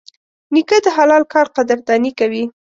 [0.53, 2.43] نیکه د حلال کار قدرداني کوي.